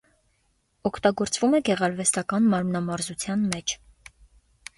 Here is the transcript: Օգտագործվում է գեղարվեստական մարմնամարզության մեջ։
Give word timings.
Օգտագործվում 0.89 1.53
է 1.57 1.59
գեղարվեստական 1.69 2.49
մարմնամարզության 2.55 3.45
մեջ։ 3.53 3.77